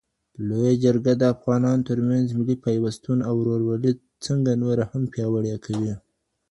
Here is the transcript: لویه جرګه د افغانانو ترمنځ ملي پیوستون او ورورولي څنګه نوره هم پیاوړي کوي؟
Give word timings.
لویه 0.47 0.73
جرګه 0.83 1.13
د 1.17 1.23
افغانانو 1.35 1.87
ترمنځ 1.89 2.25
ملي 2.39 2.55
پیوستون 2.65 3.17
او 3.29 3.33
ورورولي 3.39 3.91
څنګه 4.25 4.51
نوره 4.63 4.83
هم 4.91 5.03
پیاوړي 5.13 5.53
کوي؟ 5.65 5.93